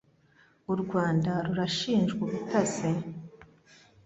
[0.73, 2.89] U Rwanda rurashinjwa ubutasi